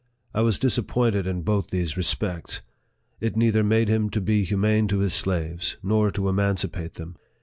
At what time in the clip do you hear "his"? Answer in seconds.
4.97-5.13